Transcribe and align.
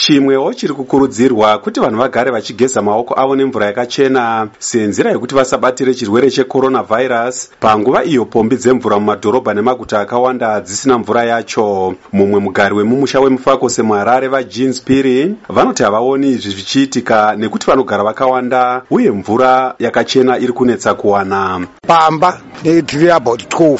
chimwewo 0.00 0.54
chiri 0.54 0.74
kukurudzirwa 0.74 1.58
kuti 1.58 1.80
vanhu 1.80 1.98
vagare 1.98 2.30
vachigeza 2.30 2.82
maoko 2.82 3.20
avo 3.20 3.36
nemvura 3.36 3.66
yakachena 3.66 4.48
senzira 4.58 5.10
yekuti 5.10 5.34
vasabatire 5.34 5.94
chirwere 5.94 6.30
checoronavhairus 6.30 7.50
panguva 7.60 8.04
iyo 8.04 8.24
pombi 8.24 8.56
dzemvura 8.56 8.98
mumadhorobha 8.98 9.54
nemaguta 9.54 10.00
akawanda 10.00 10.60
dzisina 10.60 10.98
mvura 10.98 11.24
yacho. 11.24 11.94
Mumwe 12.12 12.40
mugari 12.40 12.74
wemumusha 12.74 13.20
wemufako 13.20 13.68
semuharare 13.68 14.28
vajeans 14.28 14.82
piri 14.82 15.34
vanoti 15.48 15.82
havaoni 15.82 16.30
izvi 16.30 16.50
zvichiitika 16.50 17.36
nekuti 17.36 17.66
vanogara 17.66 18.04
vakawanda 18.04 18.82
uye 18.90 19.10
mvura 19.10 19.74
yakachena 19.78 20.38
iri 20.38 20.52
kunetsa 20.52 20.94
kuwana. 20.94 21.66
Pamba 21.86 22.40
tiri 22.86 23.10
about 23.10 23.42
12 23.42 23.78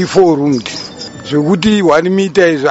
iforumd 0.00 0.70
zvekuti 1.30 1.82
one 1.82 2.10
mita 2.10 2.48
izvi 2.48 2.68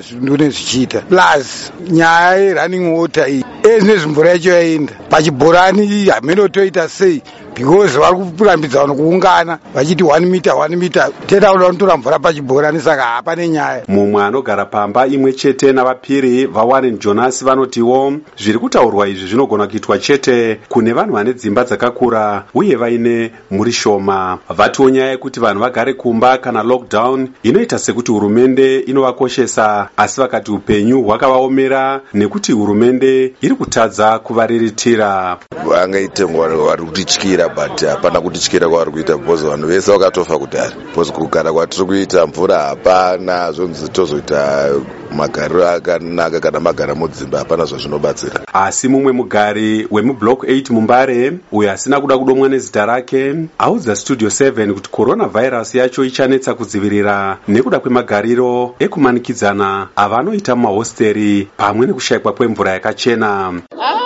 zvindone 0.00 0.50
zvichiita 0.50 1.00
plus 1.00 1.72
nyaya 1.90 2.36
yerunning 2.36 2.94
water 2.98 3.28
iyi 3.28 3.44
ezvinezvi 3.62 4.08
mvura 4.08 4.30
yacho 4.30 4.50
yaenda 4.50 4.92
pachibhorani 5.10 6.06
hameno 6.08 6.48
toita 6.48 6.88
sei 6.88 7.22
because 7.54 7.98
vari 7.98 8.16
kurambidza 8.38 8.80
vanhu 8.80 8.96
kuungana 8.96 9.58
vachiti 9.74 10.04
one 10.04 10.26
mita 10.26 10.54
one 10.54 10.76
mita 10.76 11.10
tenda 11.26 11.52
kuda 11.52 11.64
kunotora 11.64 11.96
mvura 11.96 12.18
pachibhorani 12.18 12.80
saka 12.80 13.02
hapane 13.02 13.48
nyaya. 13.48 13.84
Mumwe 13.88 14.24
anogara 14.24 14.64
pamba 14.64 15.06
imwe 15.06 15.32
chete 15.32 15.72
navapiri 15.72 16.46
vawarren 16.46 16.98
jonas 16.98 17.44
vanotiwo 17.44 18.12
zviri 18.38 18.58
kutaurwa 18.58 19.08
izvi 19.08 19.26
zvinogona 19.26 19.66
kuitwa 19.66 19.98
chete 19.98 20.60
kune 20.68 20.92
vanhu 20.92 21.12
vane 21.12 21.32
dzimba 21.32 21.64
dzakakura 21.64 22.44
uye 22.54 22.76
vaine 22.76 23.30
mhuri 23.50 23.72
shoma 23.72 24.38
vatiwo 24.48 24.90
nyaya 24.90 25.10
yekuti 25.10 25.40
vanhu 25.40 25.60
vagare 25.60 25.94
kumba 25.94 26.38
kana 26.38 26.62
lockdown 26.62 27.28
inoita 27.42 27.78
sekuti 27.78 28.12
hurumende 28.12 28.78
inovakoshesa 28.78 29.88
asi 29.96 30.20
vakati 30.20 30.50
upenyu 30.50 31.02
hwakavaomera 31.02 32.00
nekuti 32.14 32.52
hurumende 32.52 33.34
iri 33.40 33.54
kutadza 33.54 34.18
kuvariritira. 34.18 35.36
Vangaite 35.66 36.24
vari 36.24 36.82
kutityira 36.82 37.41
but 37.48 37.80
hapana 37.80 38.20
kutityira 38.20 38.68
kwavari 38.68 38.90
kuita 38.90 39.16
because 39.18 39.44
vanhu 39.46 39.66
vese 39.66 39.92
vakatofa 39.92 40.38
kudhara 40.38 40.72
because 40.88 41.12
kugara 41.12 41.52
kwatiri 41.52 41.86
kuita 41.86 42.26
mvura 42.26 42.58
hapana 42.58 43.52
zvonzi 43.52 43.88
tozoita 43.88 44.70
magariro 45.12 45.68
akanaka 45.68 46.40
kana 46.40 46.60
magara 46.60 46.94
mudzimba 46.94 47.38
hapana 47.38 47.64
zvazvinobatsira. 47.64 48.40
Asi 48.52 48.88
mumwe 48.88 49.12
mugari 49.12 49.86
wemublock 49.90 50.44
8 50.44 50.72
mumbare 50.72 51.32
uyo 51.52 51.72
asina 51.72 52.00
kuda 52.00 52.18
kudomwa 52.18 52.48
nezita 52.48 52.86
rake 52.86 53.34
audza 53.58 53.96
studio 53.96 54.28
7 54.28 54.72
kuti 54.72 54.90
coronavhairasi 54.90 55.78
yacho 55.78 56.04
ichanetsa 56.04 56.54
kudzivirira 56.54 57.38
nekuda 57.48 57.80
kwemagariro 57.80 58.74
ekumanikidzana 58.78 59.88
avanoita 59.96 60.56
mumahosteri 60.56 61.48
pamwe 61.56 61.86
nekushayikwa 61.86 62.32
kwemvura 62.32 62.72
yakachena. 62.72 63.52
Ah, 63.80 64.01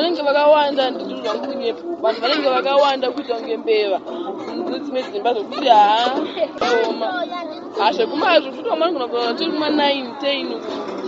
vanenge 0.00 0.22
vakawanda 0.22 0.90
ndiri 0.90 1.20
zvangu 1.22 1.46
kunyepa 1.46 1.82
vanhu 2.02 2.20
vanenge 2.20 2.48
vakawanda 2.48 3.10
kuita 3.10 3.34
kunge 3.34 3.56
mbeva. 3.56 4.00
Dzimwe 4.82 5.02
dzimba 5.02 5.34
zvokuti 5.34 5.68
haa 5.68 6.16
oma 6.88 7.06
hazvekumazvo 7.78 8.52
futoma 8.52 8.86
anogona 8.86 9.08
kuaa 9.08 9.34
tiri 9.34 9.50
kuma 9.52 9.68
9 9.68 10.04
10 10.22 10.99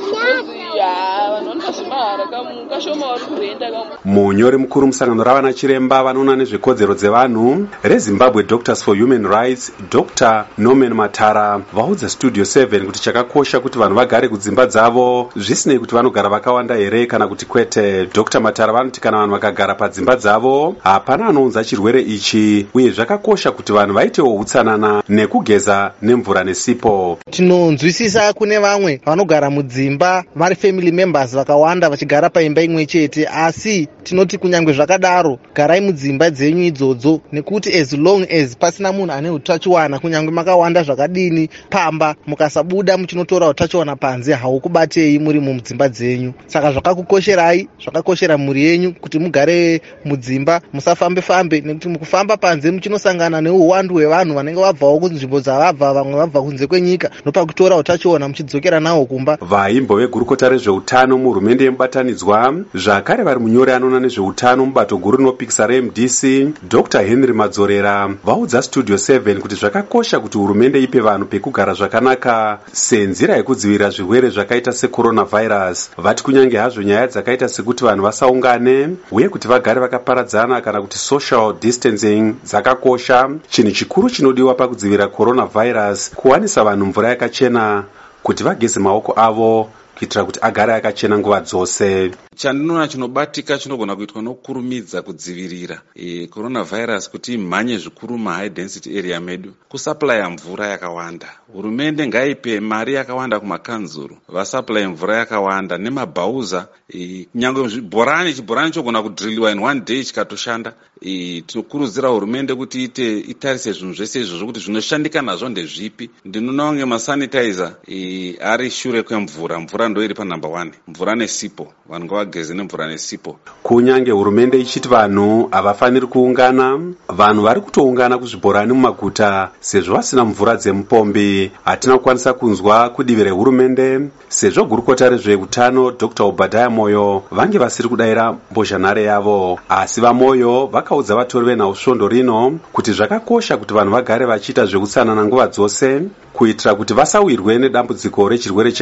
munyori 4.05 4.57
mukuru 4.59 4.87
musangano 4.87 5.25
ravana 5.25 5.53
chiremba 5.53 6.03
vanoona 6.03 6.37
nezvekodzero 6.37 6.95
dzevanhu 6.95 7.67
rezimbabwe 7.83 8.43
doctors 8.43 8.83
for 8.85 8.97
human 8.97 9.27
rights 9.27 9.73
dr. 9.91 10.45
Norman 10.59 10.95
matara. 10.95 11.61
Vaudza 11.73 12.09
studio 12.09 12.45
7 12.45 12.87
kuti 12.87 13.01
chakakosha 13.01 13.61
kuti 13.61 13.79
vanhu 13.79 13.95
vagare 13.95 14.29
kudzimba 14.29 14.67
dzavo. 14.67 15.31
Zvisinei 15.37 15.79
kuti 15.79 15.95
vanogara 15.95 16.29
vakawanda 16.29 16.75
here 16.75 17.07
kana 17.07 17.29
kuti 17.29 17.47
kwete. 17.47 18.07
Dr. 18.15 18.41
Matara 18.41 18.73
vanoti 18.73 19.01
kana 19.01 19.17
vanhu 19.17 19.33
vakagara 19.33 19.75
padzimba 19.75 20.17
dzavo 20.17 20.77
hapana 20.85 21.27
anounza 21.27 21.65
chirwere 21.65 22.01
ichi. 22.01 22.67
Uye 22.75 22.91
zvakakosha 22.91 23.51
kuti 23.51 23.73
vanhu 23.73 23.95
vaitewo 23.95 24.37
utsanana 24.37 25.03
nekugeza 25.09 25.93
nemvura 26.03 26.45
nesipo. 26.45 27.19
Tinonzwisisa 27.31 28.33
kune 28.33 28.59
vamwe 28.59 29.01
vanogara 29.07 29.51
mudzimba 29.51 29.92
vari 29.99 30.55
family 30.55 30.93
members 30.93 31.35
vakawanda 31.35 31.91
vachigara 31.91 32.31
paimba 32.31 32.63
imwe 32.63 32.87
chete 32.87 33.29
asi 33.29 33.89
tinoti 34.03 34.39
kunyange 34.39 34.73
zvakadaro 34.73 35.39
garai 35.55 35.81
mudzimba 35.81 36.31
dzenyu 36.31 36.63
idzodzo 36.63 37.21
nekuti 37.33 37.81
as 37.81 37.93
long 37.93 38.27
as 38.31 38.57
pasina 38.57 38.93
munhu 38.93 39.13
ane 39.13 39.31
utachiwana 39.31 39.99
kunyange 39.99 40.31
makawanda 40.31 40.83
zvakadini 40.83 41.49
pamba 41.71 42.15
mukasabuda 42.27 42.99
muchinotora 42.99 43.49
utachiwana 43.49 43.97
panze 43.97 44.35
haukubatei 44.35 45.19
muri 45.19 45.41
mudzimba 45.41 45.89
dzenyu. 45.89 46.33
Saka 46.47 46.73
zvakakukosherai 46.73 47.69
zvakakoshera 47.85 48.39
mhuri 48.39 48.65
yenyu 48.65 48.93
kuti 48.93 49.19
mugare 49.19 49.81
mudzimba 50.05 50.61
musafambe 50.73 51.23
fambe 51.23 51.61
nekuti 51.61 51.89
mukufamba 51.89 52.37
panze 52.37 52.71
muchinosangana 52.71 53.41
neuwandu 53.41 53.95
hwevanhu 53.95 54.35
vanenge 54.35 54.61
vabvawo 54.61 54.99
kunzvimbo 54.99 55.41
dzavabva 55.41 55.93
vamwe 55.93 56.15
vabva 56.15 56.43
kunze 56.43 56.67
kwenyika 56.67 57.11
nopakutora 57.25 57.77
utachiona 57.77 58.29
muchidzokera 58.29 58.81
nawo 58.81 59.05
kumba 59.05 59.39
vaimbo 59.83 59.97
vegurukota 59.97 60.49
rezveutano 60.49 61.19
muhurumende 61.19 61.65
yemubatanidzwa. 61.65 62.55
Zvakare 62.75 63.25
vari 63.25 63.41
munyori 63.41 63.73
anoona 63.73 64.01
nezveutano 64.01 64.67
mubato 64.67 64.97
guru 64.97 65.17
rinopikisa 65.17 65.67
remdc 65.67 66.53
dr. 66.63 67.03
Henry 67.03 67.33
madzorera. 67.33 68.11
Vaudza 68.25 68.63
studio 68.63 68.97
7 68.97 69.41
kuti 69.41 69.55
zvakakosha 69.55 70.21
kuti 70.21 70.39
hurumende 70.39 70.83
ipe 70.83 71.01
vanhu 71.01 71.27
pekugara 71.27 71.75
zvakanaka 71.75 72.59
senzira 72.73 73.37
yekudzivirira 73.37 73.91
zvirwere 73.91 74.31
zvakaita 74.31 74.73
secoronavhairus 74.73 75.91
vati 75.99 76.23
kunyange 76.23 76.57
hazvo 76.57 76.83
nyaya 76.83 77.07
dzakaita 77.07 77.49
sekuti 77.49 77.85
vanhu 77.85 78.03
vasaungane 78.03 78.89
uye 79.11 79.29
kuti 79.29 79.49
vagare 79.49 79.81
vakaparadzana 79.81 80.61
kana 80.61 80.81
kuti 80.81 80.99
social 80.99 81.55
distancing 81.61 82.35
dzakakosha. 82.45 83.31
Chinhu 83.51 83.73
chikuru 83.73 84.11
chinodiwa 84.11 84.55
pakudzivirira 84.55 85.09
coronavhairus 85.09 86.11
kuwanisa 86.15 86.65
vanhu 86.65 86.87
mvura 86.87 87.09
yakachena 87.09 87.85
kuti 88.23 88.45
vageze 88.45 88.81
maoko 88.81 89.13
avo 89.17 89.69
kuitira 89.99 90.25
kuti 90.25 90.39
agare 90.43 90.75
akachena 90.75 91.19
nguva 91.19 91.41
dzose. 91.41 92.11
Chandinoona 92.37 92.89
chinobatika 92.89 93.59
chinogona 93.59 93.97
kuitwa 93.97 94.23
nokukurumidza 94.23 95.03
kudzivirira 95.03 95.83
e, 95.95 96.27
coronavirus 96.27 97.11
kuti 97.11 97.35
imhanye 97.35 97.79
zvikuru 97.79 98.19
mahigh 98.19 98.53
density 98.55 98.99
area 98.99 99.21
medu 99.21 99.53
kusaplaya 99.69 100.31
mvura 100.31 100.67
yakawanda. 100.67 101.29
Hurumende 101.53 102.07
ngaipe 102.07 102.61
mari 102.61 102.95
yakawanda 102.95 103.41
kumakanzuru 103.41 104.17
vasaplai 104.29 104.87
mvura 104.87 105.17
yakawanda 105.17 105.79
nemabhauza 105.79 106.69
e, 106.95 107.27
nyange 107.35 107.81
bhorani 107.81 108.35
chibhorani 108.35 108.71
chogona 108.73 109.03
kudhiriliwa 109.03 109.53
in 109.53 109.59
one 109.59 109.81
day 109.81 110.05
chikatoshanda. 110.05 110.73
E, 111.01 111.41
tinokurudzira 111.47 112.09
hurumende 112.09 112.55
kuti 112.55 112.85
ite 112.85 113.19
itarise 113.19 113.73
zvinhu 113.73 113.95
zvese 113.95 114.21
izvozvo 114.21 114.47
kuti 114.47 114.61
zvinoshandika 114.61 115.23
nazvo 115.23 115.49
ndezvipi. 115.49 116.11
Ndinoona 116.25 116.69
kunge 116.69 116.85
masanitizer 116.85 117.73
e, 117.89 118.37
ari 118.41 118.71
shure 118.71 119.03
kwemvura. 119.03 119.61
Mvura 119.61 119.82
ndo 119.89 120.05
iri 120.05 120.15
panumber 120.15 120.51
one. 120.51 120.71
Mvura 120.89 121.15
nesipo. 121.15 121.73
Vanhu 121.89 122.05
ngavageze 122.07 122.55
nemvura 122.55 122.87
nesipo. 122.89 123.37
Kunyange 123.63 124.11
hurumende 124.11 124.61
ichiti 124.61 124.89
vanhu 124.89 125.49
havafaniri 125.51 126.07
kuungana 126.07 126.81
vanhu 127.09 127.43
vari 127.43 127.61
kutoungana 127.61 128.19
kuzvibhorani 128.19 128.73
mumaguta 128.73 129.51
sezvo 129.61 129.95
vasina 129.95 130.25
mvura 130.25 130.57
dzemupombi. 130.57 131.51
Hatina 131.65 131.99
kukwanisa 131.99 132.33
kunzwa 132.33 132.89
kudivi 132.91 133.25
rehurumende 133.25 134.01
sezvo 134.29 134.65
gurukota 134.65 135.09
rezveutano 135.09 135.91
dr. 135.91 136.25
Obadhaya 136.25 136.71
moyo 136.71 137.23
vange 137.31 137.59
vasiri 137.59 137.89
kudayira 137.89 138.37
mbozhanhare 138.51 139.03
yavo. 139.03 139.61
Asi 139.69 140.01
vamoyo 140.01 140.67
vakaudza 140.67 141.15
vatori 141.15 141.47
venhau 141.47 141.77
svondo 141.77 142.09
rino 142.09 142.59
kuti 142.73 142.93
zvakakosha 142.93 143.57
kuti 143.57 143.75
vanhu 143.75 143.93
vagare 143.93 144.27
vachiita 144.27 144.67
zveutsanana 144.67 145.25
nguva 145.25 145.47
dzose 145.47 146.03
kuitira 146.33 146.75
kuti 146.75 146.95
vasawirwe 146.95 147.59
nedambudziko 147.59 148.29
rechirwere 148.29 148.73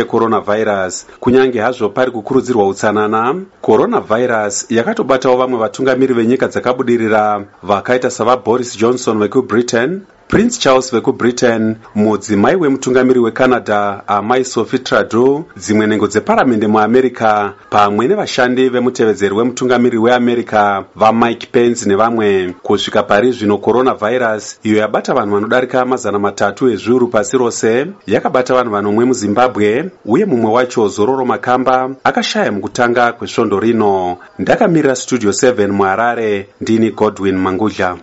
checoronavhairus 0.91 1.06
kunyange 1.21 1.61
hazvo 1.61 1.89
pari 1.89 2.11
kukurudzirwa 2.11 2.69
utsanana 2.69 3.34
coronavhairus 3.63 4.66
yakatobatawo 4.71 5.37
vamwe 5.37 5.59
vatungamiri 5.59 6.15
venyika 6.15 6.48
dzakabudirira 6.48 7.45
vakaita 7.63 8.10
savaboris 8.10 8.77
johnson 8.78 9.19
vekubritain 9.19 10.03
prince 10.30 10.60
charles 10.60 10.92
vekubritain 10.92 11.77
mudzimai 11.94 12.56
wemutungamiri 12.56 13.21
wecanada 13.21 14.09
amai 14.09 14.44
sophie 14.44 14.78
tradu 14.78 15.44
dzimwe 15.56 15.86
nhengo 15.86 16.06
dzeparamende 16.06 16.66
muamerica 16.66 17.53
pamwe 17.71 18.09
nevashandi 18.09 18.68
vemutevedzeri 18.68 19.34
wemutungamiri 19.34 19.98
weamerica 19.98 20.84
vamike 20.97 21.47
pence 21.53 21.88
nevamwe. 21.88 22.54
Kusvika 22.62 23.03
pari 23.03 23.32
zvino 23.32 23.59
coronavhairus 23.59 24.59
iyo 24.62 24.78
yabata 24.78 25.15
vanhu 25.15 25.34
vanodarika 25.34 25.84
mazana 25.84 26.18
matatu 26.18 26.68
ezviuru 26.68 27.09
pasi 27.09 27.38
rose 27.38 27.86
yakabata 28.06 28.54
vanhu 28.54 28.71
vanomwe 28.72 29.04
muzimbabwe 29.04 29.91
uye 30.04 30.24
mumwe 30.24 30.53
wacho 30.53 30.88
zororo 30.88 31.24
makamba 31.24 31.91
akashaya 32.04 32.53
mukutanga 32.53 33.12
kwesvondo 33.12 33.60
rino. 33.60 34.16
Ndakamirira 34.38 34.97
studio 34.97 35.30
7 35.30 35.68
muharare 35.68 36.48
ndini 36.60 36.91
godwin 36.91 37.36
mangudla 37.36 37.97